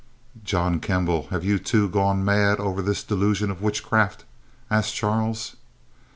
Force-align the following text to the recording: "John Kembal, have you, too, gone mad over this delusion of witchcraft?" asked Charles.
"John 0.43 0.79
Kembal, 0.79 1.27
have 1.29 1.45
you, 1.45 1.59
too, 1.59 1.87
gone 1.87 2.25
mad 2.25 2.59
over 2.59 2.81
this 2.81 3.03
delusion 3.03 3.51
of 3.51 3.61
witchcraft?" 3.61 4.25
asked 4.67 4.95
Charles. 4.95 5.57